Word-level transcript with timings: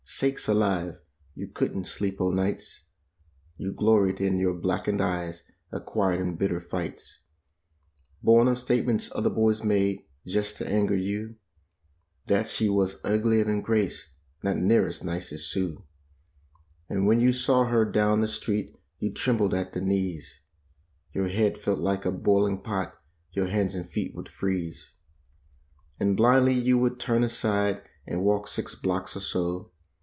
Sakes 0.03 0.47
alive! 0.49 0.99
You 1.35 1.47
couldn't 1.47 1.85
sleep 1.85 2.19
o' 2.19 2.31
nights; 2.31 2.83
You 3.57 3.71
gloried 3.71 4.19
in 4.19 4.37
your 4.39 4.53
blackened 4.53 4.99
eyes 4.99 5.43
ac¬ 5.71 5.85
quired 5.85 6.19
in 6.19 6.35
bitter 6.35 6.59
fights 6.59 7.21
Born 8.21 8.49
of 8.49 8.55
the 8.55 8.59
statements 8.61 9.09
other 9.15 9.29
boys 9.29 9.63
made 9.63 10.01
just 10.27 10.57
to 10.57 10.67
anger 10.67 10.97
you— 10.97 11.37
That 12.25 12.49
she 12.49 12.67
was 12.67 12.99
uglier 13.05 13.45
than 13.45 13.61
Grace; 13.61 14.09
not 14.43 14.57
near 14.57 14.85
as 14.85 15.01
nice 15.01 15.31
as 15.31 15.45
Sue. 15.45 15.85
And 16.89 17.07
when 17.07 17.21
you 17.21 17.31
saw 17.31 17.63
her 17.65 17.85
down 17.85 18.19
the 18.19 18.27
street 18.27 18.75
you 18.99 19.13
trembled 19.13 19.53
at 19.53 19.71
the 19.71 19.81
knees; 19.81 20.41
Your 21.13 21.29
head 21.29 21.57
felt 21.57 21.79
like 21.79 22.05
a 22.05 22.11
boiling 22.11 22.61
pot; 22.61 22.93
your 23.31 23.47
hands 23.47 23.75
and 23.75 23.89
feet 23.89 24.13
would 24.13 24.27
freeze. 24.27 24.91
And 26.01 26.17
blindly 26.17 26.53
you 26.53 26.77
would 26.79 26.99
turn 26.99 27.23
aside 27.23 27.81
and 28.05 28.25
walk 28.25 28.49
six 28.49 28.75
blocks 28.75 29.15
or 29.15 29.21
so. 29.21 29.71